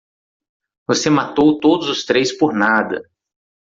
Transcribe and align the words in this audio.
Você 0.87 1.11
matou 1.11 1.59
todos 1.59 1.87
os 1.87 2.03
três 2.03 2.35
por 2.35 2.55
nada. 2.55 3.07